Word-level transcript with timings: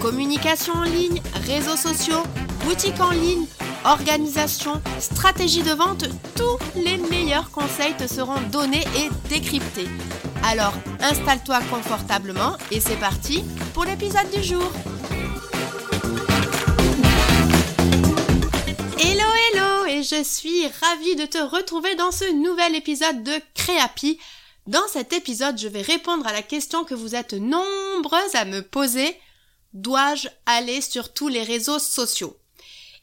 Communication 0.00 0.74
en 0.74 0.84
ligne, 0.84 1.20
réseaux 1.46 1.76
sociaux, 1.76 2.22
boutique 2.64 3.00
en 3.00 3.10
ligne, 3.10 3.46
organisation, 3.84 4.80
stratégie 5.00 5.62
de 5.62 5.72
vente, 5.72 6.04
tous 6.36 6.58
les 6.76 6.98
meilleurs 6.98 7.50
conseils 7.50 7.96
te 7.96 8.06
seront 8.06 8.40
donnés 8.52 8.84
et 8.96 9.08
décryptés. 9.28 9.88
Alors 10.44 10.72
installe-toi 11.00 11.58
confortablement 11.70 12.56
et 12.70 12.80
c'est 12.80 12.98
parti 13.00 13.42
pour 13.74 13.84
l'épisode 13.84 14.30
du 14.30 14.42
jour. 14.42 14.70
Hello 19.00 19.28
hello 19.52 19.86
et 19.88 20.02
je 20.04 20.22
suis 20.22 20.66
ravie 20.80 21.16
de 21.16 21.26
te 21.26 21.38
retrouver 21.38 21.96
dans 21.96 22.12
ce 22.12 22.32
nouvel 22.32 22.76
épisode 22.76 23.24
de 23.24 23.32
Créapi. 23.54 24.18
Dans 24.68 24.86
cet 24.86 25.12
épisode, 25.12 25.58
je 25.58 25.66
vais 25.66 25.82
répondre 25.82 26.26
à 26.26 26.32
la 26.32 26.42
question 26.42 26.84
que 26.84 26.94
vous 26.94 27.14
êtes 27.14 27.32
nombreuses 27.32 28.34
à 28.34 28.44
me 28.44 28.60
poser. 28.60 29.16
Dois-je 29.78 30.26
aller 30.44 30.80
sur 30.80 31.12
tous 31.12 31.28
les 31.28 31.44
réseaux 31.44 31.78
sociaux? 31.78 32.36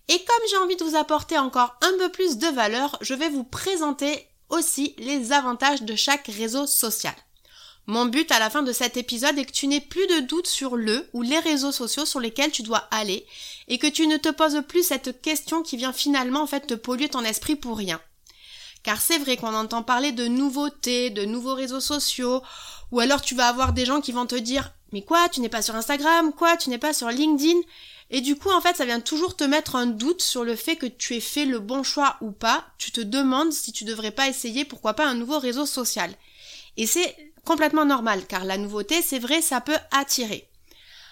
Et 0.10 0.18
comme 0.18 0.48
j'ai 0.50 0.58
envie 0.58 0.76
de 0.76 0.84
vous 0.84 0.98
apporter 0.98 1.38
encore 1.38 1.74
un 1.82 1.98
peu 2.00 2.10
plus 2.12 2.38
de 2.38 2.48
valeur, 2.48 2.98
je 3.00 3.14
vais 3.14 3.30
vous 3.30 3.46
présenter 3.46 4.28
aussi 4.50 4.94
les 4.98 5.32
avantages 5.32 5.84
de 5.84 5.96
chaque 5.96 6.28
réseau 6.28 6.68
social. 6.68 7.16
Mon 7.88 8.08
but 8.08 8.30
à 8.30 8.40
la 8.40 8.50
fin 8.50 8.62
de 8.62 8.74
cet 8.74 8.98
épisode 8.98 9.38
est 9.38 9.46
que 9.46 9.54
tu 9.54 9.68
n'aies 9.68 9.80
plus 9.80 10.06
de 10.08 10.20
doute 10.20 10.48
sur 10.48 10.76
le 10.76 11.08
ou 11.14 11.22
les 11.22 11.40
réseaux 11.40 11.72
sociaux 11.72 12.06
sur 12.06 12.20
lesquels 12.20 12.52
tu 12.52 12.62
dois 12.62 12.90
aller 12.92 13.26
et 13.70 13.78
que 13.78 13.88
tu 13.88 14.06
ne 14.06 14.18
te 14.18 14.30
poses 14.30 14.62
plus 14.68 14.86
cette 14.86 15.22
question 15.22 15.62
qui 15.62 15.78
vient 15.78 15.94
finalement 15.94 16.42
en 16.42 16.48
fait 16.48 16.68
te 16.68 16.74
polluer 16.74 17.08
ton 17.08 17.24
esprit 17.24 17.56
pour 17.56 17.78
rien. 17.78 18.02
Car 18.84 19.00
c'est 19.00 19.20
vrai 19.20 19.38
qu'on 19.38 19.56
entend 19.56 19.82
parler 19.82 20.12
de 20.12 20.28
nouveautés, 20.28 21.10
de 21.10 21.24
nouveaux 21.24 21.56
réseaux 21.56 21.80
sociaux, 21.80 22.44
ou 22.92 23.00
alors 23.00 23.22
tu 23.22 23.34
vas 23.34 23.48
avoir 23.48 23.72
des 23.72 23.86
gens 23.86 24.02
qui 24.02 24.12
vont 24.12 24.26
te 24.26 24.36
dire 24.36 24.75
mais 24.92 25.02
quoi, 25.02 25.30
tu 25.30 25.42
n'es 25.42 25.50
pas 25.50 25.62
sur 25.62 25.76
Instagram, 25.76 26.32
quoi, 26.34 26.58
tu 26.58 26.70
n'es 26.70 26.78
pas 26.78 26.94
sur 26.94 27.10
LinkedIn? 27.10 27.60
Et 28.12 28.22
du 28.22 28.36
coup, 28.36 28.52
en 28.52 28.62
fait, 28.62 28.76
ça 28.76 28.86
vient 28.86 29.00
toujours 29.00 29.36
te 29.36 29.44
mettre 29.44 29.76
un 29.76 29.88
doute 29.88 30.22
sur 30.22 30.44
le 30.44 30.56
fait 30.56 30.76
que 30.76 30.86
tu 30.86 31.16
aies 31.16 31.20
fait 31.20 31.46
le 31.46 31.60
bon 31.60 31.84
choix 31.84 32.18
ou 32.22 32.32
pas. 32.32 32.66
Tu 32.78 32.92
te 32.92 33.02
demandes 33.02 33.52
si 33.52 33.72
tu 33.72 33.84
devrais 33.84 34.12
pas 34.12 34.28
essayer, 34.28 34.64
pourquoi 34.64 34.94
pas, 34.94 35.08
un 35.08 35.16
nouveau 35.16 35.40
réseau 35.40 35.66
social. 35.66 36.14
Et 36.78 36.86
c'est 36.86 37.16
complètement 37.44 37.86
normal, 37.86 38.26
car 38.28 38.46
la 38.46 38.58
nouveauté, 38.58 39.02
c'est 39.02 39.20
vrai, 39.20 39.42
ça 39.42 39.62
peut 39.62 39.78
attirer. 39.92 40.50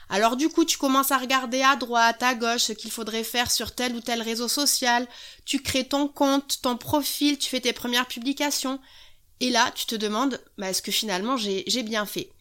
Alors 0.09 0.35
du 0.35 0.49
coup, 0.49 0.65
tu 0.65 0.77
commences 0.77 1.11
à 1.11 1.17
regarder 1.17 1.61
à 1.61 1.75
droite, 1.75 2.21
à 2.21 2.35
gauche 2.35 2.63
ce 2.63 2.73
qu'il 2.73 2.91
faudrait 2.91 3.23
faire 3.23 3.49
sur 3.49 3.73
tel 3.73 3.95
ou 3.95 4.01
tel 4.01 4.21
réseau 4.21 4.47
social, 4.47 5.07
tu 5.45 5.61
crées 5.61 5.87
ton 5.87 6.07
compte, 6.07 6.61
ton 6.61 6.77
profil, 6.77 7.37
tu 7.37 7.49
fais 7.49 7.61
tes 7.61 7.73
premières 7.73 8.07
publications, 8.07 8.79
et 9.39 9.49
là, 9.49 9.71
tu 9.73 9.85
te 9.85 9.95
demandes, 9.95 10.43
bah, 10.57 10.69
est-ce 10.69 10.81
que 10.81 10.91
finalement 10.91 11.37
j'ai 11.37 11.83
bien 11.83 12.05
fait? 12.05 12.32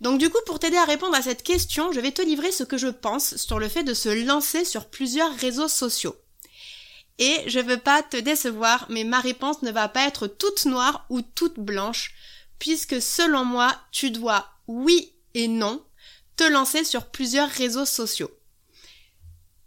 Donc 0.00 0.18
du 0.18 0.30
coup, 0.30 0.38
pour 0.46 0.58
t'aider 0.58 0.76
à 0.76 0.84
répondre 0.84 1.14
à 1.14 1.22
cette 1.22 1.42
question, 1.42 1.92
je 1.92 2.00
vais 2.00 2.12
te 2.12 2.22
livrer 2.22 2.52
ce 2.52 2.64
que 2.64 2.78
je 2.78 2.88
pense 2.88 3.36
sur 3.36 3.58
le 3.58 3.68
fait 3.68 3.82
de 3.82 3.94
se 3.94 4.08
lancer 4.24 4.64
sur 4.64 4.86
plusieurs 4.86 5.34
réseaux 5.36 5.68
sociaux. 5.68 6.16
Et 7.18 7.42
je 7.46 7.58
veux 7.58 7.78
pas 7.78 8.02
te 8.02 8.16
décevoir, 8.16 8.86
mais 8.90 9.04
ma 9.04 9.18
réponse 9.18 9.62
ne 9.62 9.72
va 9.72 9.88
pas 9.88 10.06
être 10.06 10.28
toute 10.28 10.66
noire 10.66 11.06
ou 11.10 11.20
toute 11.20 11.58
blanche 11.58 12.14
puisque 12.58 13.00
selon 13.00 13.44
moi, 13.44 13.74
tu 13.92 14.10
dois, 14.10 14.46
oui 14.66 15.12
et 15.34 15.48
non, 15.48 15.84
te 16.36 16.44
lancer 16.44 16.84
sur 16.84 17.06
plusieurs 17.06 17.48
réseaux 17.48 17.84
sociaux. 17.84 18.30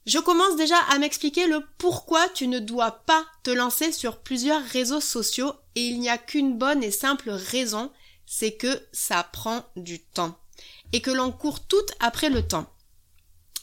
Je 0.06 0.19
commence 0.19 0.56
déjà 0.56 0.78
à 0.90 0.97
m'expliquer 0.97 1.47
le 1.47 1.63
pourquoi 1.78 2.28
tu 2.30 2.47
ne 2.47 2.59
dois 2.59 3.03
pas 3.06 3.25
te 3.44 3.52
lancer 3.52 3.91
sur 3.91 4.18
plusieurs 4.18 4.63
réseaux 4.63 5.02
sociaux 5.02 5.53
et 5.75 5.86
il 5.86 6.00
n'y 6.00 6.09
a 6.09 6.18
qu'une 6.18 6.57
bonne 6.57 6.84
et 6.84 6.91
simple 6.91 7.30
raison, 7.30 7.91
c'est 8.34 8.53
que 8.53 8.81
ça 8.94 9.24
prend 9.24 9.66
du 9.75 10.00
temps 10.00 10.38
et 10.94 11.02
que 11.02 11.12
l'on 11.12 11.34
court 11.34 11.59
tout 11.59 11.75
après 12.00 12.30
le 12.30 12.47
temps. 12.47 12.66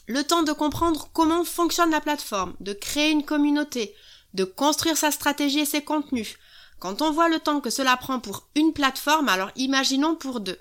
Le 0.07 0.23
temps 0.25 0.43
de 0.43 0.53
comprendre 0.53 1.09
comment 1.15 1.43
fonctionne 1.43 1.91
la 1.91 2.03
plateforme, 2.03 2.55
de 2.61 2.75
créer 2.75 3.11
une 3.11 3.25
communauté, 3.25 3.95
de 4.35 4.45
construire 4.45 4.99
sa 4.99 5.11
stratégie 5.11 5.61
et 5.61 5.65
ses 5.65 5.83
contenus, 5.83 6.37
quand 6.81 7.01
on 7.01 7.13
voit 7.13 7.31
le 7.31 7.41
temps 7.41 7.61
que 7.61 7.71
cela 7.71 7.97
prend 7.97 8.21
pour 8.21 8.47
une 8.55 8.75
plateforme, 8.75 9.31
alors 9.31 9.51
imaginons 9.57 10.15
pour 10.15 10.39
deux. 10.39 10.59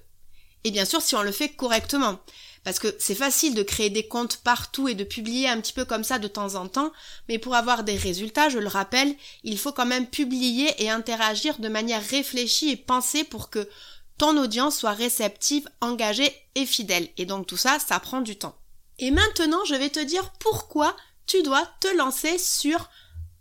Et 0.63 0.71
bien 0.71 0.85
sûr 0.85 1.01
si 1.01 1.15
on 1.15 1.21
le 1.21 1.33
fait 1.33 1.49
correctement. 1.49 2.17
Parce 2.63 2.79
que 2.79 2.93
c'est 2.99 3.15
facile 3.15 3.55
de 3.55 3.63
créer 3.63 3.89
des 3.89 4.07
comptes 4.07 4.37
partout 4.37 4.89
et 4.89 4.95
de 4.95 5.05
publier 5.05 5.47
un 5.47 5.61
petit 5.61 5.71
peu 5.71 5.85
comme 5.85 6.03
ça 6.03 6.19
de 6.19 6.27
temps 6.27 6.55
en 6.55 6.67
temps, 6.67 6.91
mais 7.29 7.39
pour 7.39 7.55
avoir 7.55 7.83
des 7.85 7.95
résultats, 7.95 8.49
je 8.49 8.59
le 8.59 8.67
rappelle, 8.67 9.15
il 9.43 9.57
faut 9.57 9.71
quand 9.71 9.85
même 9.85 10.07
publier 10.07 10.73
et 10.83 10.89
interagir 10.89 11.59
de 11.59 11.69
manière 11.69 12.05
réfléchie 12.05 12.71
et 12.71 12.75
pensée 12.75 13.23
pour 13.23 13.49
que 13.49 13.69
ton 14.17 14.37
audience 14.37 14.77
soit 14.77 14.91
réceptive, 14.91 15.69
engagée 15.81 16.33
et 16.55 16.65
fidèle. 16.65 17.07
Et 17.17 17.25
donc 17.25 17.47
tout 17.47 17.57
ça, 17.57 17.77
ça 17.79 17.99
prend 17.99 18.21
du 18.21 18.37
temps. 18.37 18.55
Et 18.99 19.11
maintenant, 19.11 19.63
je 19.65 19.75
vais 19.75 19.89
te 19.89 19.99
dire 19.99 20.31
pourquoi 20.39 20.95
tu 21.27 21.43
dois 21.43 21.67
te 21.79 21.95
lancer 21.95 22.37
sur 22.37 22.89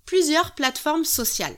plusieurs 0.04 0.54
plateformes 0.54 1.04
sociales. 1.04 1.56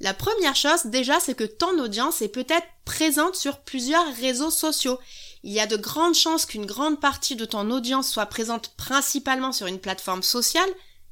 La 0.00 0.14
première 0.14 0.56
chose 0.56 0.86
déjà, 0.86 1.20
c'est 1.20 1.34
que 1.34 1.44
ton 1.44 1.78
audience 1.78 2.20
est 2.20 2.28
peut-être 2.28 2.66
présente 2.84 3.34
sur 3.34 3.60
plusieurs 3.60 4.14
réseaux 4.16 4.50
sociaux. 4.50 4.98
Il 5.42 5.52
y 5.52 5.60
a 5.60 5.66
de 5.66 5.76
grandes 5.76 6.14
chances 6.14 6.44
qu'une 6.44 6.66
grande 6.66 7.00
partie 7.00 7.36
de 7.36 7.44
ton 7.44 7.70
audience 7.70 8.10
soit 8.10 8.26
présente 8.26 8.74
principalement 8.76 9.52
sur 9.52 9.66
une 9.66 9.78
plateforme 9.78 10.22
sociale, 10.22 10.68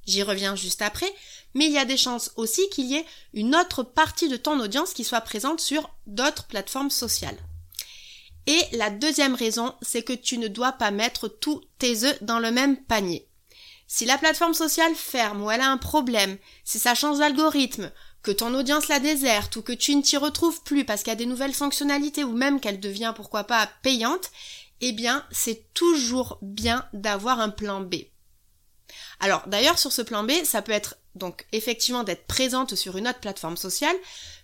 j'y 0.07 0.23
reviens 0.23 0.57
juste 0.57 0.83
après, 0.83 1.13
mais 1.55 1.67
il 1.67 1.73
y 1.73 1.79
a 1.79 1.85
des 1.85 1.97
chances 1.97 2.33
aussi 2.37 2.69
qu'il 2.71 2.87
y 2.87 2.97
ait 2.97 3.07
une 3.33 3.55
autre 3.55 3.83
partie 3.83 4.29
de 4.29 4.37
ton 4.37 4.61
audience 4.61 4.93
qui 4.93 5.05
soit 5.05 5.21
présente 5.21 5.61
sur 5.61 5.91
d'autres 6.07 6.47
plateformes 6.47 6.91
sociales. 6.91 7.39
Et 8.47 8.61
la 8.73 8.91
deuxième 8.91 9.35
raison, 9.35 9.75
c'est 9.81 10.03
que 10.03 10.13
tu 10.13 10.39
ne 10.39 10.49
dois 10.49 10.73
pas 10.73 10.91
mettre 10.91 11.29
tous 11.29 11.63
tes 11.79 12.05
œufs 12.05 12.23
dans 12.23 12.39
le 12.39 12.51
même 12.51 12.77
panier. 12.77 13.27
Si 13.87 14.05
la 14.05 14.19
plateforme 14.19 14.55
sociale 14.55 14.95
ferme 14.95 15.43
ou 15.43 15.51
elle 15.51 15.61
a 15.61 15.71
un 15.71 15.79
problème, 15.79 16.37
si 16.65 16.79
ça 16.79 16.95
change 16.95 17.19
d'algorithme, 17.19 17.91
que 18.23 18.31
ton 18.31 18.55
audience 18.55 18.89
la 18.89 19.01
déserte 19.01 19.57
ou 19.57 19.63
que 19.63 19.73
tu 19.73 19.95
ne 19.95 20.03
t'y 20.03 20.17
retrouves 20.17 20.63
plus 20.63 20.85
parce 20.85 21.03
qu'il 21.03 21.11
y 21.11 21.13
a 21.13 21.17
des 21.17 21.27
nouvelles 21.27 21.55
fonctionnalités 21.55 22.25
ou 22.25 22.33
même 22.33 22.59
qu'elle 22.59 22.81
devient 22.81 23.13
pourquoi 23.15 23.45
pas 23.45 23.69
payante, 23.83 24.31
eh 24.81 24.93
bien 24.93 25.25
c'est 25.31 25.73
toujours 25.75 26.39
bien 26.43 26.87
d'avoir 26.93 27.41
un 27.41 27.51
plan 27.51 27.81
B. 27.81 27.97
Alors 29.21 29.43
d'ailleurs 29.47 29.79
sur 29.79 29.93
ce 29.93 30.03
plan 30.03 30.25
B, 30.25 30.33
ça 30.45 30.63
peut 30.63 30.73
être 30.73 30.97
donc 31.15 31.47
effectivement 31.53 32.05
d'être 32.05 32.27
présente 32.27 32.75
sur 32.75 32.97
une 32.97 33.09
autre 33.09 33.21
plateforme 33.21 33.57
sociale, 33.57 33.97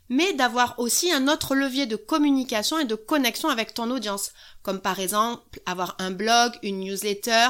mais 0.08 0.32
d'avoir 0.32 0.78
aussi 0.78 1.12
un 1.12 1.28
autre 1.28 1.54
levier 1.54 1.86
de 1.86 1.96
communication 1.96 2.78
et 2.78 2.84
de 2.84 2.94
connexion 2.94 3.48
avec 3.48 3.74
ton 3.74 3.90
audience, 3.90 4.32
comme 4.62 4.80
par 4.80 4.98
exemple 4.98 5.60
avoir 5.66 5.96
un 5.98 6.10
blog, 6.10 6.52
une 6.62 6.80
newsletter, 6.80 7.48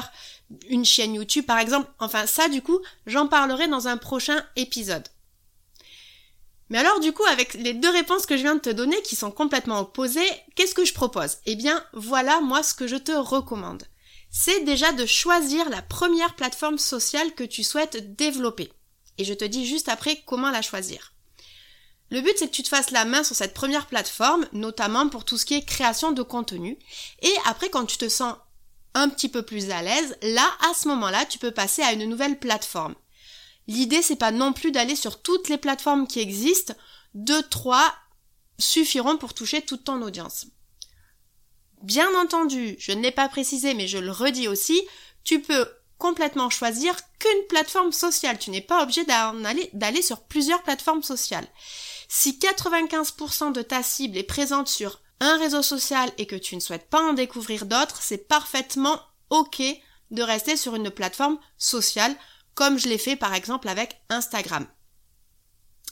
une 0.69 0.85
chaîne 0.85 1.15
YouTube 1.15 1.45
par 1.45 1.59
exemple. 1.59 1.89
Enfin 1.99 2.25
ça 2.27 2.49
du 2.49 2.61
coup, 2.61 2.79
j'en 3.05 3.27
parlerai 3.27 3.67
dans 3.67 3.87
un 3.87 3.97
prochain 3.97 4.43
épisode. 4.55 5.07
Mais 6.71 6.77
alors 6.77 7.01
du 7.01 7.11
coup, 7.11 7.25
avec 7.25 7.53
les 7.55 7.73
deux 7.73 7.89
réponses 7.89 8.25
que 8.25 8.37
je 8.37 8.43
viens 8.43 8.55
de 8.55 8.61
te 8.61 8.69
donner, 8.69 9.01
qui 9.01 9.17
sont 9.17 9.29
complètement 9.29 9.81
opposées, 9.81 10.31
qu'est-ce 10.55 10.73
que 10.73 10.85
je 10.85 10.93
propose? 10.93 11.39
Eh 11.45 11.55
bien, 11.55 11.83
voilà 11.91 12.39
moi 12.39 12.63
ce 12.63 12.73
que 12.73 12.87
je 12.87 12.95
te 12.95 13.11
recommande. 13.11 13.83
C'est 14.31 14.63
déjà 14.63 14.93
de 14.93 15.05
choisir 15.05 15.69
la 15.69 15.81
première 15.81 16.35
plateforme 16.35 16.77
sociale 16.77 17.35
que 17.35 17.43
tu 17.43 17.63
souhaites 17.63 18.15
développer. 18.15 18.71
Et 19.17 19.25
je 19.25 19.33
te 19.33 19.43
dis 19.43 19.67
juste 19.67 19.89
après 19.89 20.23
comment 20.25 20.49
la 20.49 20.61
choisir. 20.61 21.13
Le 22.09 22.21
but 22.21 22.33
c'est 22.37 22.47
que 22.47 22.55
tu 22.55 22.63
te 22.63 22.69
fasses 22.69 22.91
la 22.91 23.05
main 23.05 23.23
sur 23.23 23.35
cette 23.35 23.53
première 23.53 23.87
plateforme, 23.87 24.47
notamment 24.53 25.09
pour 25.09 25.25
tout 25.25 25.37
ce 25.37 25.45
qui 25.45 25.53
est 25.53 25.65
création 25.65 26.11
de 26.11 26.23
contenu. 26.23 26.79
Et 27.21 27.33
après 27.45 27.69
quand 27.69 27.85
tu 27.85 27.97
te 27.97 28.09
sens 28.09 28.35
un 28.93 29.09
petit 29.09 29.29
peu 29.29 29.43
plus 29.43 29.69
à 29.69 29.81
l'aise, 29.81 30.17
là, 30.21 30.49
à 30.69 30.73
ce 30.73 30.87
moment-là, 30.89 31.25
tu 31.25 31.37
peux 31.37 31.51
passer 31.51 31.81
à 31.81 31.93
une 31.93 32.09
nouvelle 32.09 32.39
plateforme. 32.39 32.95
L'idée, 33.67 34.01
c'est 34.01 34.15
pas 34.15 34.31
non 34.31 34.53
plus 34.53 34.71
d'aller 34.71 34.95
sur 34.95 35.21
toutes 35.21 35.49
les 35.49 35.57
plateformes 35.57 36.07
qui 36.07 36.19
existent. 36.19 36.73
Deux, 37.13 37.43
trois 37.43 37.93
suffiront 38.57 39.17
pour 39.17 39.33
toucher 39.33 39.61
toute 39.61 39.85
ton 39.85 40.01
audience. 40.01 40.47
Bien 41.83 42.13
entendu, 42.15 42.75
je 42.79 42.91
ne 42.91 43.01
l'ai 43.01 43.11
pas 43.11 43.27
précisé, 43.27 43.73
mais 43.73 43.87
je 43.87 43.97
le 43.97 44.11
redis 44.11 44.47
aussi, 44.47 44.81
tu 45.23 45.41
peux 45.41 45.67
complètement 45.97 46.49
choisir 46.49 46.95
qu'une 47.19 47.47
plateforme 47.47 47.91
sociale. 47.91 48.39
Tu 48.39 48.49
n'es 48.49 48.61
pas 48.61 48.83
obligé 48.83 49.05
d'aller 49.05 50.01
sur 50.01 50.21
plusieurs 50.21 50.63
plateformes 50.63 51.03
sociales. 51.03 51.47
Si 52.07 52.39
95% 52.39 53.53
de 53.53 53.61
ta 53.61 53.83
cible 53.83 54.17
est 54.17 54.23
présente 54.23 54.67
sur 54.67 54.99
un 55.19 55.37
réseau 55.37 55.61
social 55.61 56.11
et 56.17 56.25
que 56.25 56.35
tu 56.35 56.55
ne 56.55 56.59
souhaites 56.59 56.89
pas 56.89 57.01
en 57.01 57.13
découvrir 57.13 57.65
d'autres, 57.65 58.01
c'est 58.01 58.27
parfaitement 58.27 58.99
ok 59.29 59.61
de 60.09 60.23
rester 60.23 60.57
sur 60.57 60.75
une 60.75 60.89
plateforme 60.89 61.39
sociale, 61.57 62.15
comme 62.55 62.77
je 62.77 62.89
l'ai 62.89 62.97
fait 62.97 63.15
par 63.15 63.33
exemple 63.33 63.69
avec 63.69 64.01
Instagram. 64.09 64.67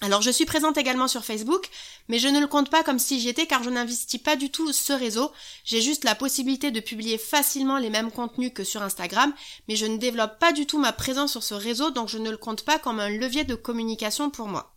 Alors 0.02 0.22
je 0.22 0.32
suis 0.32 0.46
présente 0.46 0.78
également 0.78 1.10
sur 1.10 1.26
Facebook, 1.26 1.70
mais 2.08 2.20
je 2.20 2.30
ne 2.30 2.40
le 2.40 2.48
compte 2.48 2.70
pas 2.70 2.84
comme 2.84 3.00
si 3.00 3.20
j'y 3.20 3.28
étais 3.28 3.48
car 3.48 3.64
je 3.64 3.70
n'investis 3.70 4.22
pas 4.22 4.38
du 4.38 4.50
tout 4.50 4.72
ce 4.72 4.94
réseau. 4.94 5.32
J'ai 5.66 5.82
juste 5.82 6.06
la 6.06 6.16
possibilité 6.16 6.72
de 6.72 6.80
publier 6.80 7.18
facilement 7.18 7.78
les 7.78 7.90
mêmes 7.90 8.12
contenus 8.12 8.54
que 8.56 8.64
sur 8.64 8.82
Instagram, 8.82 9.34
mais 9.68 9.76
je 9.76 9.86
ne 9.86 9.98
développe 9.98 10.40
pas 10.40 10.54
du 10.54 10.66
tout 10.66 10.80
ma 10.80 10.94
présence 10.94 11.32
sur 11.32 11.44
ce 11.44 11.54
réseau, 11.54 11.92
donc 11.92 12.08
je 12.08 12.18
ne 12.18 12.32
le 12.32 12.38
compte 12.38 12.64
pas 12.64 12.80
comme 12.80 13.02
un 13.02 13.10
levier 13.10 13.44
de 13.44 13.56
communication 13.56 14.30
pour 14.30 14.48
moi. 14.48 14.74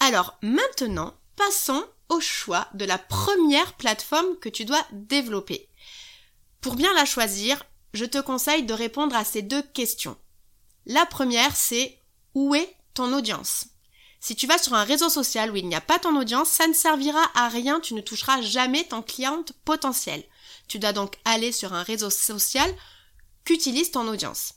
Alors 0.00 0.38
maintenant, 0.40 1.12
passons 1.36 1.84
au 2.08 2.20
choix 2.20 2.68
de 2.72 2.86
la 2.86 2.96
première 2.96 3.74
plateforme 3.74 4.38
que 4.40 4.48
tu 4.48 4.64
dois 4.64 4.84
développer. 4.92 5.68
Pour 6.62 6.76
bien 6.76 6.92
la 6.94 7.04
choisir, 7.04 7.62
je 7.92 8.06
te 8.06 8.18
conseille 8.18 8.64
de 8.64 8.72
répondre 8.72 9.14
à 9.14 9.24
ces 9.24 9.42
deux 9.42 9.62
questions. 9.62 10.16
La 10.86 11.04
première, 11.04 11.54
c'est 11.54 11.98
où 12.34 12.54
est 12.54 12.74
ton 12.94 13.12
audience? 13.12 13.66
Si 14.24 14.34
tu 14.34 14.46
vas 14.46 14.56
sur 14.56 14.72
un 14.72 14.84
réseau 14.84 15.10
social 15.10 15.50
où 15.50 15.56
il 15.56 15.68
n'y 15.68 15.74
a 15.74 15.82
pas 15.82 15.98
ton 15.98 16.16
audience, 16.16 16.48
ça 16.48 16.66
ne 16.66 16.72
servira 16.72 17.30
à 17.34 17.50
rien, 17.50 17.78
tu 17.78 17.92
ne 17.92 18.00
toucheras 18.00 18.40
jamais 18.40 18.82
ton 18.84 19.02
cliente 19.02 19.52
potentiel. 19.66 20.24
Tu 20.66 20.78
dois 20.78 20.94
donc 20.94 21.18
aller 21.26 21.52
sur 21.52 21.74
un 21.74 21.82
réseau 21.82 22.08
social 22.08 22.74
qu'utilise 23.44 23.90
ton 23.90 24.08
audience. 24.08 24.54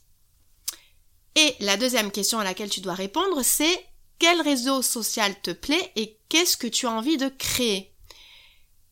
Et 1.35 1.53
la 1.59 1.75
deuxième 1.75 2.11
question 2.11 2.39
à 2.39 2.45
laquelle 2.45 2.69
tu 2.69 2.79
dois 2.79 2.93
répondre, 2.93 3.43
c'est 3.43 3.85
quel 4.19 4.39
réseau 4.39 4.81
social 4.81 5.35
te 5.41 5.51
plaît 5.51 5.91
et 5.97 6.17
qu'est-ce 6.29 6.55
que 6.55 6.67
tu 6.67 6.87
as 6.87 6.91
envie 6.91 7.17
de 7.17 7.27
créer? 7.27 7.93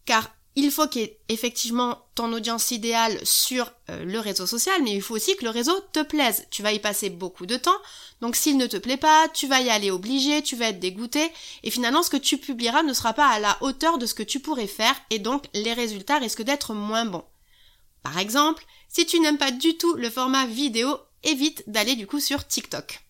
Car 0.04 0.35
il 0.56 0.72
faut 0.72 0.88
qu'il 0.88 1.02
y 1.02 1.06
ait 1.06 1.20
effectivement 1.28 2.06
ton 2.16 2.32
audience 2.32 2.72
idéale 2.72 3.20
sur 3.24 3.72
euh, 3.90 4.06
le 4.06 4.20
réseau 4.20 4.48
social, 4.48 4.82
mais 4.84 4.94
il 4.94 5.02
faut 5.02 5.16
aussi 5.16 5.36
que 5.36 5.44
le 5.44 5.50
réseau 5.50 5.78
te 5.92 6.02
plaise. 6.02 6.48
Tu 6.50 6.64
vas 6.64 6.72
y 6.72 6.80
passer 6.80 7.10
beaucoup 7.10 7.46
de 7.46 7.58
temps, 7.58 7.78
donc 8.22 8.38
s'il 8.38 8.58
ne 8.58 8.68
te 8.68 8.78
plaît 8.78 8.98
pas, 8.98 9.28
tu 9.34 9.48
vas 9.48 9.60
y 9.60 9.70
aller 9.70 9.92
obligé, 9.92 10.42
tu 10.42 10.56
vas 10.56 10.70
être 10.70 10.80
dégoûté, 10.80 11.30
et 11.64 11.72
finalement 11.72 12.04
ce 12.04 12.10
que 12.10 12.18
tu 12.18 12.38
publieras 12.38 12.84
ne 12.84 12.94
sera 12.94 13.14
pas 13.14 13.28
à 13.28 13.40
la 13.40 13.58
hauteur 13.62 13.98
de 13.98 14.06
ce 14.06 14.14
que 14.14 14.24
tu 14.24 14.40
pourrais 14.40 14.68
faire, 14.68 14.96
et 15.10 15.20
donc 15.20 15.46
les 15.54 15.74
résultats 15.74 16.20
risquent 16.20 16.44
d'être 16.44 16.74
moins 16.74 17.06
bons. 17.06 17.26
Par 18.02 18.18
exemple, 18.18 18.66
si 18.88 19.06
tu 19.06 19.20
n'aimes 19.20 19.38
pas 19.38 19.52
du 19.52 19.78
tout 19.78 19.96
le 19.96 20.10
format 20.10 20.46
vidéo, 20.46 20.98
évite 21.24 21.64
d'aller 21.68 21.96
du 21.96 22.08
coup 22.08 22.20
sur 22.20 22.48
TikTok. 22.48 23.02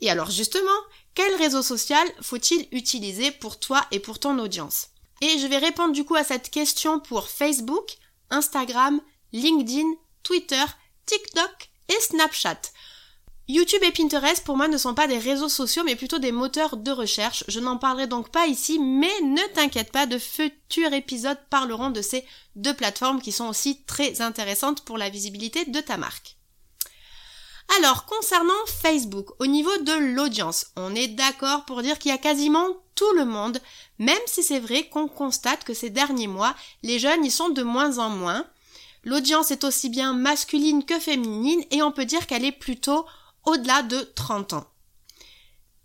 Et 0.00 0.08
alors 0.08 0.30
justement, 0.30 0.70
quel 1.14 1.34
réseau 1.34 1.62
social 1.62 2.06
faut-il 2.22 2.68
utiliser 2.70 3.32
pour 3.32 3.58
toi 3.58 3.84
et 3.90 3.98
pour 3.98 4.18
ton 4.20 4.38
audience? 4.38 4.90
Et 5.20 5.38
je 5.38 5.46
vais 5.46 5.58
répondre 5.58 5.92
du 5.92 6.04
coup 6.04 6.14
à 6.14 6.24
cette 6.24 6.50
question 6.50 7.00
pour 7.00 7.28
Facebook, 7.28 7.96
Instagram, 8.30 9.00
LinkedIn, 9.32 9.88
Twitter, 10.22 10.64
TikTok 11.06 11.70
et 11.88 12.00
Snapchat. 12.00 12.60
YouTube 13.50 13.82
et 13.82 13.92
Pinterest 13.92 14.44
pour 14.44 14.58
moi 14.58 14.68
ne 14.68 14.76
sont 14.76 14.94
pas 14.94 15.06
des 15.06 15.18
réseaux 15.18 15.48
sociaux 15.48 15.82
mais 15.84 15.96
plutôt 15.96 16.18
des 16.18 16.32
moteurs 16.32 16.76
de 16.76 16.90
recherche. 16.90 17.44
Je 17.48 17.60
n'en 17.60 17.78
parlerai 17.78 18.06
donc 18.06 18.28
pas 18.30 18.46
ici 18.46 18.78
mais 18.78 19.20
ne 19.22 19.54
t'inquiète 19.54 19.90
pas, 19.90 20.06
de 20.06 20.18
futurs 20.18 20.92
épisodes 20.92 21.38
parleront 21.48 21.90
de 21.90 22.02
ces 22.02 22.24
deux 22.56 22.74
plateformes 22.74 23.22
qui 23.22 23.32
sont 23.32 23.48
aussi 23.48 23.82
très 23.84 24.20
intéressantes 24.20 24.82
pour 24.84 24.98
la 24.98 25.08
visibilité 25.08 25.64
de 25.64 25.80
ta 25.80 25.96
marque. 25.96 26.37
Alors, 27.76 28.06
concernant 28.06 28.66
Facebook, 28.66 29.28
au 29.40 29.46
niveau 29.46 29.76
de 29.78 29.92
l'audience, 30.14 30.66
on 30.76 30.94
est 30.94 31.08
d'accord 31.08 31.64
pour 31.66 31.82
dire 31.82 31.98
qu'il 31.98 32.10
y 32.10 32.14
a 32.14 32.18
quasiment 32.18 32.68
tout 32.94 33.12
le 33.12 33.24
monde, 33.24 33.60
même 33.98 34.18
si 34.26 34.42
c'est 34.42 34.58
vrai 34.58 34.88
qu'on 34.88 35.06
constate 35.06 35.64
que 35.64 35.74
ces 35.74 35.90
derniers 35.90 36.26
mois, 36.26 36.54
les 36.82 36.98
jeunes 36.98 37.24
y 37.24 37.30
sont 37.30 37.50
de 37.50 37.62
moins 37.62 37.98
en 37.98 38.08
moins. 38.08 38.44
L'audience 39.04 39.50
est 39.50 39.64
aussi 39.64 39.90
bien 39.90 40.14
masculine 40.14 40.84
que 40.84 40.98
féminine 40.98 41.62
et 41.70 41.82
on 41.82 41.92
peut 41.92 42.06
dire 42.06 42.26
qu'elle 42.26 42.44
est 42.44 42.52
plutôt 42.52 43.06
au-delà 43.44 43.82
de 43.82 44.00
30 44.14 44.54
ans. 44.54 44.66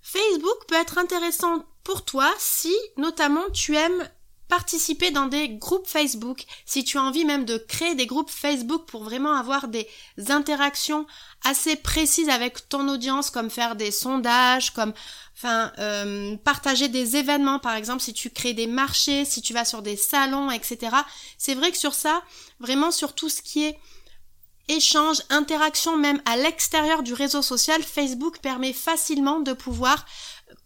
Facebook 0.02 0.66
peut 0.68 0.76
être 0.76 0.98
intéressant 0.98 1.64
pour 1.84 2.04
toi 2.06 2.34
si 2.38 2.74
notamment 2.98 3.50
tu 3.54 3.76
aimes 3.76 4.10
participer 4.48 5.12
dans 5.12 5.26
des 5.26 5.50
groupes 5.50 5.88
Facebook, 5.88 6.46
si 6.66 6.84
tu 6.84 6.98
as 6.98 7.04
envie 7.04 7.26
même 7.26 7.46
de 7.46 7.58
créer 7.58 7.96
des 7.96 8.06
groupes 8.06 8.30
Facebook 8.30 8.86
pour 8.86 9.04
vraiment 9.04 9.34
avoir 9.34 9.68
des 9.68 9.88
interactions 10.30 11.06
assez 11.44 11.76
précises 11.76 12.30
avec 12.30 12.70
ton 12.70 12.88
audience, 12.90 13.30
comme 13.30 13.50
faire 13.50 13.76
des 13.76 13.92
sondages, 13.92 14.72
comme 14.72 14.94
enfin 15.36 15.72
euh, 15.80 16.38
partager 16.38 16.88
des 16.88 17.18
événements, 17.18 17.60
par 17.60 17.76
exemple 17.76 18.02
si 18.02 18.14
tu 18.14 18.30
crées 18.30 18.54
des 18.54 18.68
marchés, 18.68 19.26
si 19.26 19.42
tu 19.42 19.54
vas 19.54 19.66
sur 19.66 19.82
des 19.82 19.98
salons, 19.98 20.52
etc. 20.52 20.96
C'est 21.38 21.56
vrai 21.56 21.72
que 21.72 21.78
sur 21.78 21.94
ça, 21.94 22.22
vraiment 22.60 22.92
sur 22.92 23.14
tout 23.14 23.30
ce 23.30 23.42
qui 23.42 23.66
est 23.66 23.80
échange, 24.70 25.22
interaction 25.30 25.98
même 25.98 26.22
à 26.26 26.38
l'extérieur 26.38 27.04
du 27.04 27.14
réseau 27.14 27.42
social, 27.42 27.82
Facebook 27.84 28.40
permet 28.40 28.74
facilement 28.74 29.40
de 29.42 29.54
pouvoir 29.54 30.06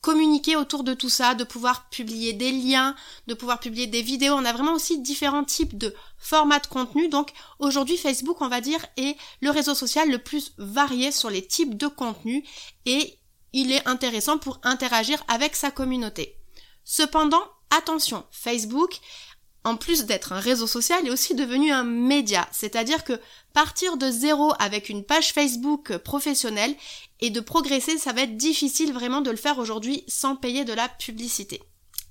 communiquer 0.02 0.56
autour 0.56 0.84
de 0.84 0.94
tout 0.94 1.10
ça, 1.10 1.36
de 1.36 1.44
pouvoir 1.44 1.90
publier 1.90 2.34
des 2.34 2.52
liens, 2.52 2.96
de 3.28 3.34
pouvoir 3.34 3.60
publier 3.60 3.88
des 3.88 4.02
vidéos. 4.02 4.34
On 4.34 4.46
a 4.46 4.54
vraiment 4.54 4.74
aussi 4.74 5.00
différents 5.00 5.44
types 5.44 5.78
de 5.78 5.94
formats 6.18 6.60
de 6.60 6.68
contenu. 6.68 7.10
Donc 7.10 7.32
aujourd'hui 7.60 7.98
Facebook, 7.98 8.42
on 8.42 8.48
va 8.48 8.62
dire, 8.62 8.86
est 8.98 9.18
le 9.42 9.52
réseau 9.52 9.76
social 9.76 10.10
le 10.10 10.20
plus 10.20 10.54
varié 10.58 11.12
sur 11.12 11.30
les 11.30 11.46
types 11.46 11.78
de 11.78 11.88
contenu 11.88 12.44
et 12.86 13.20
il 13.54 13.72
est 13.72 13.88
intéressant 13.88 14.38
pour 14.38 14.60
interagir 14.64 15.24
avec 15.28 15.56
sa 15.56 15.72
communauté. 15.72 16.38
Cependant, 16.84 17.44
attention, 17.70 18.24
Facebook 18.32 19.00
en 19.64 19.76
plus 19.76 20.06
d'être 20.06 20.32
un 20.32 20.40
réseau 20.40 20.68
social, 20.68 21.06
est 21.06 21.12
aussi 21.12 21.36
devenu 21.36 21.72
un 21.72 21.84
média. 21.84 22.48
C'est-à-dire 22.52 23.04
que 23.04 23.20
partir 23.54 23.98
de 23.98 24.10
zéro 24.10 24.54
avec 24.60 24.90
une 24.90 25.04
page 25.04 25.34
Facebook 25.34 25.98
professionnelle 25.98 26.76
et 27.20 27.30
de 27.30 27.40
progresser, 27.40 27.98
ça 27.98 28.14
va 28.14 28.22
être 28.22 28.38
difficile 28.38 28.94
vraiment 28.94 29.22
de 29.22 29.32
le 29.32 29.38
faire 29.38 29.60
aujourd'hui 29.60 30.04
sans 30.08 30.36
payer 30.36 30.64
de 30.64 30.74
la 30.74 30.88
publicité. 30.88 31.62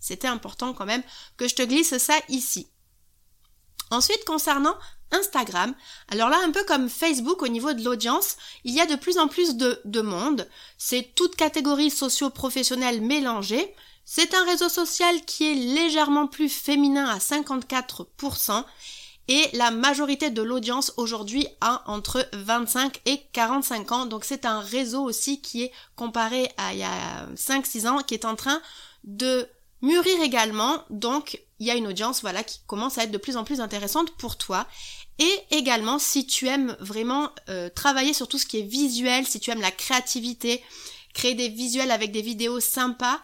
C'était 0.00 0.28
important 0.28 0.72
quand 0.72 0.87
même 0.87 1.02
que 1.37 1.48
je 1.48 1.54
te 1.54 1.62
glisse 1.62 1.96
ça 1.98 2.14
ici. 2.28 2.69
Ensuite, 3.90 4.25
concernant 4.25 4.76
Instagram, 5.12 5.75
alors 6.08 6.28
là, 6.28 6.38
un 6.44 6.50
peu 6.50 6.64
comme 6.64 6.88
Facebook 6.88 7.42
au 7.42 7.49
niveau 7.49 7.72
de 7.72 7.84
l'audience, 7.84 8.37
il 8.64 8.75
y 8.75 8.81
a 8.81 8.87
de 8.87 8.96
plus 8.96 9.19
en 9.19 9.28
plus 9.28 9.56
de, 9.56 9.81
de 9.84 10.00
monde. 10.00 10.49
C'est 10.78 11.14
toute 11.14 11.37
catégorie 11.37 11.90
socio-professionnelle 11.90 13.00
mélangée. 13.00 13.75
C'est 14.08 14.35
un 14.35 14.44
réseau 14.44 14.69
social 14.69 15.25
qui 15.25 15.50
est 15.50 15.55
légèrement 15.55 16.29
plus 16.29 16.49
féminin 16.49 17.06
à 17.06 17.19
54% 17.19 18.64
et 19.26 19.49
la 19.53 19.73
majorité 19.73 20.31
de 20.31 20.43
l'audience 20.43 20.93
aujourd'hui 20.97 21.49
a 21.61 21.82
entre 21.91 22.29
25 22.32 23.00
et 23.05 23.20
45 23.32 23.91
ans. 23.91 24.06
Donc 24.06 24.25
c'est 24.25 24.47
un 24.47 24.61
réseau 24.61 25.03
aussi 25.03 25.40
qui 25.40 25.64
est 25.64 25.73
comparé 25.97 26.49
à 26.57 26.73
il 26.73 26.78
y 26.78 26.85
a 26.85 27.26
5-6 27.35 27.88
ans 27.88 27.99
qui 27.99 28.14
est 28.14 28.25
en 28.25 28.37
train 28.37 28.62
de 29.02 29.49
mûrir 29.83 30.23
également. 30.23 30.85
Donc 30.88 31.40
il 31.59 31.66
y 31.66 31.73
a 31.73 31.75
une 31.75 31.88
audience 31.88 32.21
voilà 32.21 32.45
qui 32.45 32.61
commence 32.69 32.99
à 32.99 33.02
être 33.02 33.11
de 33.11 33.19
plus 33.19 33.37
en 33.37 33.42
plus 33.42 33.61
intéressante 33.61 34.12
pour 34.19 34.38
toi. 34.38 34.69
Et 35.19 35.40
également 35.50 35.99
si 35.99 36.28
tu 36.28 36.47
aimes 36.47 36.76
vraiment 36.78 37.30
euh, 37.49 37.69
travailler 37.71 38.12
sur 38.12 38.28
tout 38.28 38.38
ce 38.38 38.47
qui 38.47 38.61
est 38.61 38.69
visuel, 38.69 39.26
si 39.26 39.40
tu 39.40 39.50
aimes 39.50 39.61
la 39.61 39.73
créativité, 39.73 40.62
créer 41.12 41.35
des 41.35 41.49
visuels 41.49 41.90
avec 41.90 42.12
des 42.12 42.23
vidéos 42.23 42.61
sympas, 42.61 43.21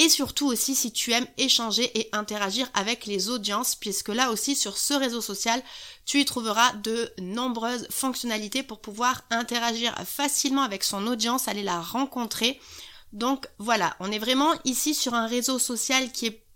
et 0.00 0.08
surtout 0.08 0.46
aussi 0.46 0.74
si 0.74 0.92
tu 0.92 1.12
aimes 1.12 1.26
échanger 1.36 1.90
et 2.00 2.08
interagir 2.12 2.70
avec 2.72 3.04
les 3.04 3.28
audiences, 3.28 3.74
puisque 3.74 4.08
là 4.08 4.30
aussi 4.30 4.56
sur 4.56 4.78
ce 4.78 4.94
réseau 4.94 5.20
social, 5.20 5.62
tu 6.06 6.20
y 6.20 6.24
trouveras 6.24 6.72
de 6.76 7.12
nombreuses 7.18 7.86
fonctionnalités 7.90 8.62
pour 8.62 8.80
pouvoir 8.80 9.20
interagir 9.28 9.94
facilement 10.06 10.62
avec 10.62 10.84
son 10.84 11.06
audience, 11.06 11.48
aller 11.48 11.62
la 11.62 11.82
rencontrer. 11.82 12.58
Donc 13.12 13.46
voilà, 13.58 13.94
on 14.00 14.10
est 14.10 14.18
vraiment 14.18 14.54
ici 14.64 14.94
sur 14.94 15.12
un 15.12 15.26
réseau 15.26 15.58
social 15.58 16.10
qui 16.12 16.28
est 16.28 16.46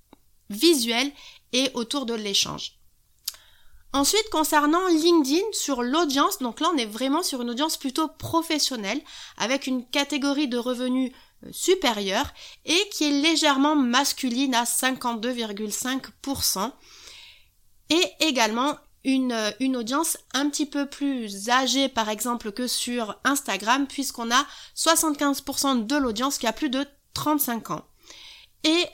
visuel 0.49 1.13
et 1.53 1.71
autour 1.75 2.07
de 2.07 2.15
l'échange. 2.15 2.79
Ensuite, 3.93 4.31
concernant 4.33 4.89
LinkedIn, 4.89 5.45
sur 5.53 5.83
l'audience, 5.83 6.39
donc 6.39 6.61
là 6.61 6.71
on 6.73 6.79
est 6.79 6.87
vraiment 6.87 7.23
sur 7.23 7.43
une 7.43 7.51
audience 7.51 7.77
plutôt 7.77 8.09
professionnelle, 8.09 9.03
avec 9.37 9.67
une 9.67 9.87
catégorie 9.87 10.49
de 10.49 10.57
revenus 10.57 11.13
supérieure 11.53 12.27
et 12.65 12.89
qui 12.93 13.05
est 13.05 13.23
légèrement 13.23 13.77
masculine 13.77 14.55
à 14.55 14.65
52,5% 14.65 16.73
et 17.91 18.03
également 18.21 18.77
une, 19.05 19.37
une, 19.61 19.77
audience 19.77 20.17
un 20.33 20.49
petit 20.49 20.67
peu 20.67 20.87
plus 20.87 21.51
âgée 21.51 21.89
par 21.89 22.09
exemple 22.09 22.53
que 22.53 22.67
sur 22.67 23.19
Instagram 23.25 23.87
puisqu'on 23.87 24.31
a 24.31 24.47
75% 24.77 25.87
de 25.87 25.97
l'audience 25.97 26.39
qui 26.39 26.47
a 26.47 26.53
plus 26.53 26.71
de 26.71 26.87
35 27.13 27.71
ans. 27.71 27.85
Et 28.65 28.87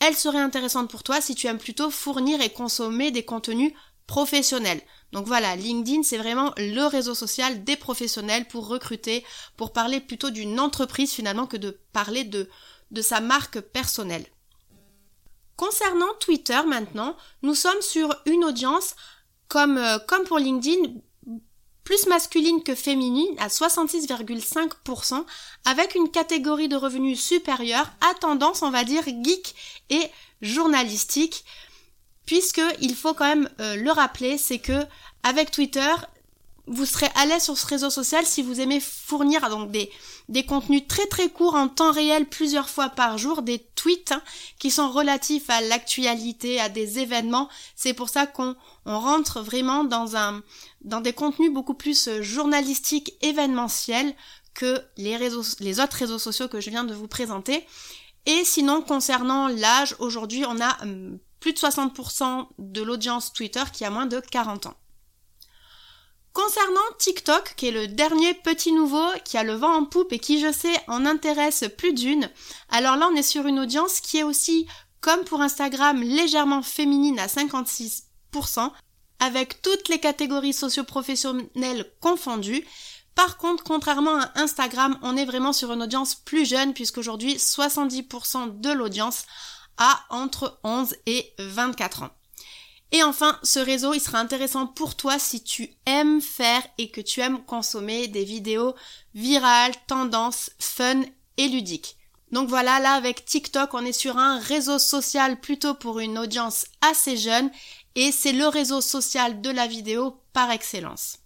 elle 0.00 0.14
serait 0.14 0.38
intéressante 0.38 0.90
pour 0.90 1.02
toi 1.02 1.20
si 1.20 1.34
tu 1.34 1.48
aimes 1.48 1.58
plutôt 1.58 1.90
fournir 1.90 2.40
et 2.40 2.50
consommer 2.50 3.10
des 3.10 3.24
contenus 3.24 3.72
professionnels. 4.08 4.80
Donc 5.12 5.26
voilà, 5.26 5.54
LinkedIn, 5.54 6.02
c'est 6.02 6.18
vraiment 6.18 6.52
le 6.56 6.86
réseau 6.86 7.14
social 7.14 7.62
des 7.62 7.76
professionnels 7.76 8.48
pour 8.48 8.66
recruter, 8.66 9.24
pour 9.56 9.72
parler 9.72 10.00
plutôt 10.00 10.30
d'une 10.30 10.58
entreprise 10.58 11.12
finalement 11.12 11.46
que 11.46 11.56
de 11.56 11.78
parler 11.92 12.24
de, 12.24 12.48
sa 13.00 13.20
marque 13.20 13.60
personnelle. 13.60 14.26
Concernant 15.56 16.12
Twitter 16.20 16.60
maintenant, 16.66 17.16
nous 17.42 17.54
sommes 17.54 17.80
sur 17.80 18.14
une 18.26 18.44
audience 18.44 18.96
comme, 19.46 19.78
euh, 19.78 19.98
pour 20.26 20.38
LinkedIn 20.38 20.94
plus 21.84 22.06
masculine 22.06 22.62
que 22.62 22.74
féminine 22.74 23.34
à 23.38 23.48
66,5%, 23.48 25.24
avec 25.64 25.94
une 25.94 26.10
catégorie 26.10 26.68
de 26.68 26.76
revenus 26.76 27.18
supérieure 27.18 27.90
à 28.02 28.12
tendance, 28.14 28.62
on 28.62 28.70
va 28.70 28.84
dire, 28.84 29.04
geek 29.04 29.54
et 29.88 30.10
journalistique, 30.42 31.46
puisque 32.28 32.60
il 32.82 32.94
faut 32.94 33.14
quand 33.14 33.24
même 33.24 33.48
euh, 33.58 33.76
le 33.76 33.90
rappeler, 33.90 34.36
c'est 34.36 34.58
que 34.58 34.84
avec 35.22 35.50
Twitter, 35.50 35.94
vous 36.66 36.84
serez 36.84 37.08
à 37.14 37.24
l'aise 37.24 37.42
sur 37.42 37.56
ce 37.56 37.66
réseau 37.66 37.88
social 37.88 38.26
si 38.26 38.42
vous 38.42 38.60
aimez 38.60 38.80
fournir 38.80 39.48
donc 39.48 39.70
des, 39.70 39.90
des 40.28 40.44
contenus 40.44 40.82
très 40.86 41.06
très 41.06 41.30
courts 41.30 41.54
en 41.54 41.68
temps 41.68 41.90
réel 41.90 42.26
plusieurs 42.26 42.68
fois 42.68 42.90
par 42.90 43.16
jour, 43.16 43.40
des 43.40 43.60
tweets 43.76 44.12
hein, 44.12 44.20
qui 44.58 44.70
sont 44.70 44.90
relatifs 44.90 45.48
à 45.48 45.62
l'actualité, 45.62 46.60
à 46.60 46.68
des 46.68 46.98
événements. 46.98 47.48
C'est 47.74 47.94
pour 47.94 48.10
ça 48.10 48.26
qu'on 48.26 48.54
on 48.84 49.00
rentre 49.00 49.40
vraiment 49.40 49.84
dans 49.84 50.14
un 50.14 50.42
dans 50.82 51.00
des 51.00 51.14
contenus 51.14 51.50
beaucoup 51.50 51.72
plus 51.72 52.08
euh, 52.08 52.20
journalistiques, 52.20 53.14
événementiels 53.22 54.14
que 54.52 54.82
les 54.98 55.16
réseaux 55.16 55.44
les 55.60 55.80
autres 55.80 55.96
réseaux 55.96 56.18
sociaux 56.18 56.48
que 56.48 56.60
je 56.60 56.68
viens 56.68 56.84
de 56.84 56.92
vous 56.92 57.08
présenter. 57.08 57.66
Et 58.26 58.44
sinon 58.44 58.82
concernant 58.82 59.48
l'âge, 59.48 59.96
aujourd'hui 59.98 60.44
on 60.46 60.60
a 60.60 60.76
hum, 60.82 61.18
plus 61.40 61.52
de 61.52 61.58
60% 61.58 62.46
de 62.58 62.82
l'audience 62.82 63.32
Twitter 63.32 63.62
qui 63.72 63.84
a 63.84 63.90
moins 63.90 64.06
de 64.06 64.20
40 64.20 64.66
ans. 64.66 64.74
Concernant 66.32 66.80
TikTok, 66.98 67.54
qui 67.56 67.66
est 67.66 67.72
le 67.72 67.88
dernier 67.88 68.32
petit 68.34 68.72
nouveau 68.72 69.04
qui 69.24 69.36
a 69.36 69.42
le 69.42 69.54
vent 69.54 69.74
en 69.74 69.84
poupe 69.84 70.12
et 70.12 70.18
qui, 70.20 70.40
je 70.40 70.52
sais, 70.52 70.76
en 70.86 71.04
intéresse 71.04 71.64
plus 71.76 71.92
d'une, 71.92 72.30
alors 72.68 72.96
là, 72.96 73.08
on 73.10 73.16
est 73.16 73.22
sur 73.22 73.46
une 73.46 73.58
audience 73.58 74.00
qui 74.00 74.18
est 74.18 74.22
aussi, 74.22 74.66
comme 75.00 75.24
pour 75.24 75.40
Instagram, 75.40 76.00
légèrement 76.00 76.62
féminine 76.62 77.18
à 77.18 77.26
56%, 77.26 78.70
avec 79.18 79.62
toutes 79.62 79.88
les 79.88 79.98
catégories 79.98 80.52
socioprofessionnelles 80.52 81.90
confondues. 82.00 82.64
Par 83.16 83.36
contre, 83.36 83.64
contrairement 83.64 84.20
à 84.20 84.30
Instagram, 84.36 84.96
on 85.02 85.16
est 85.16 85.24
vraiment 85.24 85.52
sur 85.52 85.72
une 85.72 85.82
audience 85.82 86.14
plus 86.14 86.46
jeune, 86.46 86.72
puisqu'aujourd'hui, 86.72 87.34
70% 87.34 88.60
de 88.60 88.70
l'audience 88.70 89.24
entre 90.10 90.58
11 90.64 90.94
et 91.06 91.32
24 91.38 92.04
ans. 92.04 92.10
Et 92.90 93.02
enfin, 93.02 93.38
ce 93.42 93.58
réseau, 93.58 93.92
il 93.92 94.00
sera 94.00 94.18
intéressant 94.18 94.66
pour 94.66 94.94
toi 94.96 95.18
si 95.18 95.42
tu 95.42 95.70
aimes 95.84 96.22
faire 96.22 96.62
et 96.78 96.90
que 96.90 97.02
tu 97.02 97.20
aimes 97.20 97.44
consommer 97.44 98.08
des 98.08 98.24
vidéos 98.24 98.74
virales, 99.14 99.74
tendances, 99.86 100.50
fun 100.58 101.02
et 101.36 101.48
ludiques. 101.48 101.96
Donc 102.32 102.48
voilà, 102.48 102.78
là 102.80 102.92
avec 102.92 103.24
TikTok, 103.24 103.74
on 103.74 103.84
est 103.84 103.92
sur 103.92 104.18
un 104.18 104.38
réseau 104.38 104.78
social 104.78 105.40
plutôt 105.40 105.74
pour 105.74 105.98
une 106.00 106.18
audience 106.18 106.66
assez 106.80 107.16
jeune 107.16 107.50
et 107.94 108.12
c'est 108.12 108.32
le 108.32 108.46
réseau 108.46 108.80
social 108.80 109.40
de 109.40 109.50
la 109.50 109.66
vidéo 109.66 110.20
par 110.32 110.50
excellence. 110.50 111.18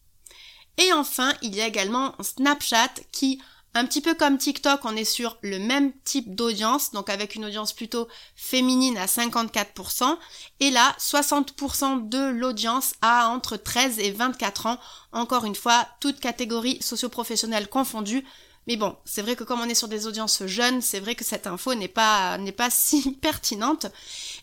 Et 0.79 0.93
enfin, 0.93 1.33
il 1.43 1.55
y 1.55 1.61
a 1.61 1.67
également 1.67 2.15
Snapchat 2.21 2.93
qui 3.11 3.41
un 3.75 3.87
petit 3.87 4.03
peu 4.03 4.15
comme 4.15 4.37
TikTok, 4.37 4.81
on 4.85 4.97
est 4.97 5.05
sur 5.05 5.39
le 5.41 5.59
même 5.59 5.93
type 6.05 6.35
d'audience, 6.35 6.93
donc 6.93 7.09
avec 7.09 7.35
une 7.35 7.47
audience 7.47 7.73
plutôt 7.73 8.07
féminine 8.37 8.99
à 8.99 9.07
54%. 9.07 10.17
Et 10.61 10.71
là, 10.71 10.95
60% 10.99 12.09
de 12.09 12.31
l'audience 12.31 12.95
a 13.01 13.29
entre 13.29 13.57
13 13.57 13.99
et 13.99 14.11
24 14.11 14.67
ans. 14.67 14.79
Encore 15.13 15.47
une 15.47 15.55
fois, 15.55 15.87
toute 16.01 16.21
catégorie 16.21 16.83
socio-professionnelle 16.83 17.69
confondue. 17.69 18.25
Mais 18.69 18.77
bon, 18.77 18.97
c'est 19.05 19.23
vrai 19.23 19.35
que 19.35 19.43
comme 19.43 19.61
on 19.61 19.69
est 19.69 19.75
sur 19.75 19.89
des 19.89 20.07
audiences 20.07 20.47
jeunes, 20.47 20.83
c'est 20.83 21.01
vrai 21.01 21.17
que 21.17 21.25
cette 21.25 21.49
info 21.49 21.75
n'est 21.75 21.89
pas, 21.89 22.39
n'est 22.39 22.53
pas 22.53 22.71
si 22.71 23.13
pertinente. 23.13 23.87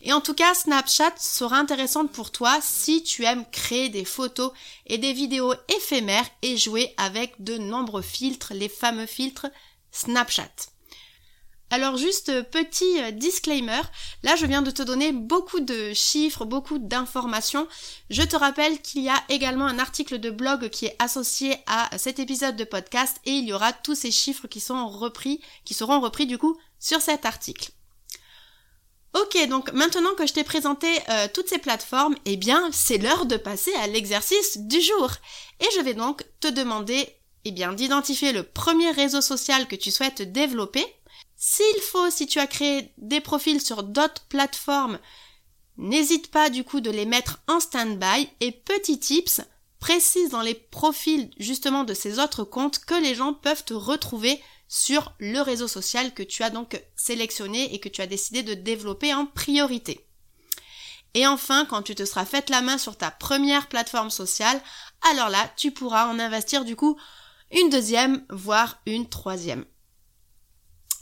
Et 0.02 0.12
en 0.12 0.20
tout 0.20 0.34
cas, 0.34 0.54
Snapchat 0.54 1.14
sera 1.18 1.56
intéressante 1.56 2.12
pour 2.12 2.30
toi 2.30 2.58
si 2.62 3.02
tu 3.02 3.24
aimes 3.24 3.46
créer 3.50 3.88
des 3.88 4.04
photos 4.04 4.52
et 4.86 4.98
des 4.98 5.12
vidéos 5.12 5.54
éphémères 5.76 6.28
et 6.42 6.56
jouer 6.56 6.92
avec 6.96 7.42
de 7.42 7.56
nombreux 7.56 8.02
filtres, 8.02 8.52
les 8.54 8.68
fameux 8.68 9.06
filtres 9.06 9.46
Snapchat. 9.90 10.70
Alors 11.72 11.96
juste 11.96 12.30
euh, 12.30 12.42
petit 12.42 13.00
euh, 13.00 13.12
disclaimer, 13.12 13.80
là 14.24 14.34
je 14.34 14.44
viens 14.44 14.60
de 14.60 14.72
te 14.72 14.82
donner 14.82 15.12
beaucoup 15.12 15.60
de 15.60 15.92
chiffres, 15.94 16.44
beaucoup 16.44 16.78
d'informations. 16.78 17.68
Je 18.10 18.22
te 18.22 18.34
rappelle 18.34 18.82
qu'il 18.82 19.02
y 19.02 19.08
a 19.08 19.22
également 19.28 19.66
un 19.66 19.78
article 19.78 20.18
de 20.18 20.30
blog 20.30 20.68
qui 20.70 20.86
est 20.86 20.96
associé 20.98 21.56
à 21.68 21.96
cet 21.96 22.18
épisode 22.18 22.56
de 22.56 22.64
podcast 22.64 23.18
et 23.24 23.30
il 23.30 23.44
y 23.44 23.52
aura 23.52 23.72
tous 23.72 23.94
ces 23.94 24.10
chiffres 24.10 24.48
qui 24.48 24.58
sont 24.58 24.88
repris, 24.88 25.40
qui 25.64 25.74
seront 25.74 26.00
repris 26.00 26.26
du 26.26 26.38
coup 26.38 26.58
sur 26.80 27.00
cet 27.00 27.24
article. 27.24 27.70
Ok, 29.14 29.48
donc 29.48 29.72
maintenant 29.72 30.14
que 30.16 30.26
je 30.26 30.32
t'ai 30.32 30.44
présenté 30.44 30.88
euh, 31.08 31.28
toutes 31.32 31.48
ces 31.48 31.58
plateformes, 31.58 32.16
eh 32.24 32.36
bien 32.36 32.68
c'est 32.72 32.98
l'heure 32.98 33.26
de 33.26 33.36
passer 33.36 33.72
à 33.74 33.86
l'exercice 33.86 34.58
du 34.58 34.80
jour. 34.80 35.12
Et 35.60 35.68
je 35.76 35.82
vais 35.82 35.94
donc 35.94 36.24
te 36.40 36.48
demander 36.48 37.08
eh 37.44 37.52
bien 37.52 37.72
d'identifier 37.72 38.32
le 38.32 38.42
premier 38.42 38.90
réseau 38.90 39.20
social 39.20 39.68
que 39.68 39.76
tu 39.76 39.92
souhaites 39.92 40.22
développer 40.32 40.84
s'il 41.42 41.80
faut, 41.80 42.10
si 42.10 42.26
tu 42.26 42.38
as 42.38 42.46
créé 42.46 42.92
des 42.98 43.22
profils 43.22 43.62
sur 43.62 43.82
d'autres 43.82 44.26
plateformes, 44.28 44.98
n'hésite 45.78 46.30
pas 46.30 46.50
du 46.50 46.64
coup 46.64 46.82
de 46.82 46.90
les 46.90 47.06
mettre 47.06 47.40
en 47.48 47.60
stand-by 47.60 48.28
et 48.40 48.52
petit 48.52 49.00
tips, 49.00 49.40
précise 49.78 50.28
dans 50.28 50.42
les 50.42 50.52
profils 50.52 51.30
justement 51.38 51.84
de 51.84 51.94
ces 51.94 52.18
autres 52.18 52.44
comptes 52.44 52.80
que 52.80 52.94
les 52.94 53.14
gens 53.14 53.32
peuvent 53.32 53.64
te 53.64 53.72
retrouver 53.72 54.38
sur 54.68 55.14
le 55.18 55.40
réseau 55.40 55.66
social 55.66 56.12
que 56.12 56.22
tu 56.22 56.42
as 56.42 56.50
donc 56.50 56.78
sélectionné 56.94 57.74
et 57.74 57.80
que 57.80 57.88
tu 57.88 58.02
as 58.02 58.06
décidé 58.06 58.42
de 58.42 58.52
développer 58.52 59.14
en 59.14 59.24
priorité. 59.24 60.06
Et 61.14 61.26
enfin, 61.26 61.64
quand 61.64 61.80
tu 61.80 61.94
te 61.94 62.04
seras 62.04 62.26
fait 62.26 62.50
la 62.50 62.60
main 62.60 62.76
sur 62.76 62.98
ta 62.98 63.10
première 63.10 63.68
plateforme 63.68 64.10
sociale, 64.10 64.60
alors 65.10 65.30
là, 65.30 65.50
tu 65.56 65.70
pourras 65.70 66.06
en 66.06 66.18
investir 66.18 66.66
du 66.66 66.76
coup 66.76 67.00
une 67.50 67.70
deuxième, 67.70 68.26
voire 68.28 68.82
une 68.84 69.08
troisième. 69.08 69.64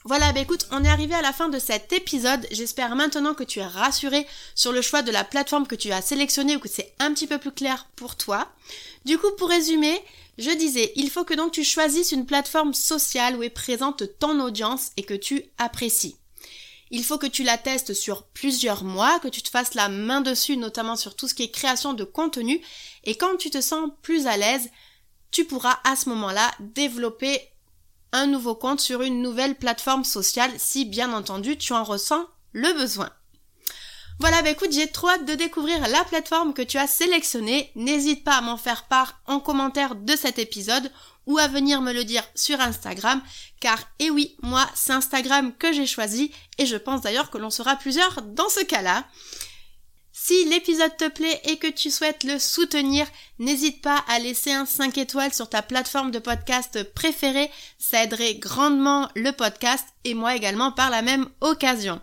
Voilà, 0.09 0.33
bah 0.33 0.41
écoute, 0.41 0.67
on 0.71 0.83
est 0.87 0.89
arrivé 0.89 1.13
à 1.13 1.21
la 1.21 1.35
fin 1.35 1.51
de 1.51 1.59
cet 1.59 1.93
épisode. 1.93 2.47
J'espère 2.51 2.97
maintenant 2.97 3.35
que 3.35 3.45
tu 3.45 3.59
es 3.59 3.67
rassuré 3.67 4.27
sur 4.55 4.73
le 4.73 4.81
choix 4.81 5.03
de 5.03 5.11
la 5.11 5.23
plateforme 5.23 5.67
que 5.67 5.75
tu 5.75 5.93
as 5.93 6.01
sélectionnée 6.01 6.57
ou 6.57 6.61
que 6.61 6.69
c'est 6.71 6.95
un 6.99 7.13
petit 7.13 7.27
peu 7.27 7.37
plus 7.37 7.53
clair 7.53 7.87
pour 7.95 8.17
toi. 8.17 8.51
Du 9.05 9.19
coup, 9.19 9.31
pour 9.37 9.51
résumer, 9.51 10.01
je 10.39 10.51
disais, 10.51 10.95
il 10.97 11.11
faut 11.11 11.25
que 11.25 11.35
donc 11.35 11.53
tu 11.53 11.63
choisisses 11.63 12.13
une 12.13 12.25
plateforme 12.25 12.73
sociale 12.73 13.37
où 13.37 13.43
est 13.43 13.51
présente 13.51 14.03
ton 14.19 14.41
audience 14.41 14.93
et 14.97 15.03
que 15.03 15.13
tu 15.13 15.45
apprécies. 15.59 16.17
Il 16.91 17.05
faut 17.05 17.19
que 17.19 17.27
tu 17.27 17.43
la 17.43 17.59
testes 17.59 17.93
sur 17.93 18.23
plusieurs 18.29 18.85
mois, 18.85 19.21
que 19.21 19.29
tu 19.29 19.43
te 19.43 19.51
fasses 19.51 19.75
la 19.75 19.91
main 19.91 20.23
dessus, 20.23 20.57
notamment 20.57 20.97
sur 20.97 21.17
tout 21.17 21.29
ce 21.29 21.35
qui 21.35 21.43
est 21.43 21.51
création 21.51 21.93
de 21.93 22.05
contenu. 22.05 22.63
Et 23.05 23.15
quand 23.15 23.37
tu 23.37 23.51
te 23.51 23.61
sens 23.61 23.91
plus 24.01 24.27
à 24.27 24.39
l'aise, 24.39 24.71
tu 25.31 25.45
pourras 25.45 25.81
à 25.85 25.97
ce 25.97 26.09
moment-là 26.09 26.51
développer 26.61 27.43
un 28.13 28.27
nouveau 28.27 28.55
compte 28.55 28.81
sur 28.81 29.03
une 29.03 29.23
nouvelle 29.23 29.55
plateforme 29.57 30.05
sociale 30.05 30.53
si 30.59 30.85
bien 30.85 31.13
entendu 31.13 31.57
tu 31.57 31.73
en 31.73 31.85
ressens 31.85 32.27
le 32.53 32.73
besoin. 32.75 33.11
Voilà, 34.21 34.43
bah 34.43 34.51
écoute, 34.51 34.73
j'ai 34.73 34.89
trop 34.89 35.09
hâte 35.09 35.27
de 35.27 35.35
découvrir 35.35 35.87
la 35.87 36.03
plateforme 36.05 36.53
que 36.53 36.63
tu 36.63 36.77
as 36.77 36.89
sélectionnée. 36.89 37.71
N'hésite 37.77 38.25
pas 38.25 38.37
à 38.37 38.41
m'en 38.41 38.57
faire 38.57 38.87
part 38.87 39.21
en 39.27 39.39
commentaire 39.39 39.95
de 39.95 40.17
cet 40.17 40.41
épisode 40.41 40.91
ou 41.27 41.39
à 41.39 41.47
venir 41.47 41.81
me 41.83 41.93
le 41.93 42.05
dire 42.05 42.25
sur 42.35 42.61
Instagram, 42.61 43.23
car 43.61 43.79
eh 44.01 44.11
oui, 44.11 44.37
moi, 44.43 44.67
c'est 44.75 44.93
Instagram 44.93 45.53
que 45.57 45.73
j'ai 45.73 45.87
choisi 45.87 46.33
et 46.57 46.67
je 46.67 46.77
pense 46.77 47.03
d'ailleurs 47.03 47.31
que 47.31 47.39
l'on 47.39 47.51
sera 47.51 47.77
plusieurs 47.77 48.23
dans 48.23 48.49
ce 48.49 48.65
cas-là. 48.65 49.05
Si 50.21 50.45
l'épisode 50.47 50.97
te 50.97 51.09
plaît 51.09 51.41
et 51.45 51.59
que 51.59 51.69
tu 51.69 51.91
souhaites 51.91 52.25
le 52.25 52.39
soutenir, 52.41 53.07
n'hésite 53.39 53.81
pas 53.81 54.05
à 54.09 54.19
laisser 54.19 54.51
un 54.51 54.67
5 54.67 54.99
étoiles 54.99 55.33
sur 55.33 55.49
ta 55.49 55.63
plateforme 55.63 56.11
de 56.11 56.19
podcast 56.19 56.83
préférée, 56.93 57.51
ça 57.79 58.03
aiderait 58.03 58.35
grandement 58.35 59.09
le 59.15 59.31
podcast 59.31 59.87
et 60.05 60.15
moi 60.15 60.35
également 60.35 60.73
par 60.73 60.91
la 60.91 61.03
même 61.03 61.29
occasion. 61.41 62.01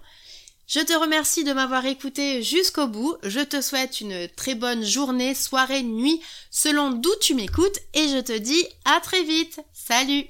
Je 0.66 0.80
te 0.80 0.94
remercie 0.94 1.44
de 1.44 1.54
m'avoir 1.54 1.86
écouté 1.86 2.42
jusqu'au 2.42 2.88
bout, 2.88 3.16
je 3.22 3.42
te 3.42 3.62
souhaite 3.62 4.00
une 4.02 4.28
très 4.30 4.56
bonne 4.56 4.84
journée, 4.84 5.36
soirée, 5.36 5.84
nuit, 5.84 6.22
selon 6.50 6.92
d'où 6.92 7.12
tu 7.22 7.36
m'écoutes 7.36 7.80
et 7.94 8.08
je 8.08 8.22
te 8.22 8.36
dis 8.36 8.66
à 8.86 9.02
très 9.02 9.24
vite. 9.24 9.60
Salut 9.74 10.26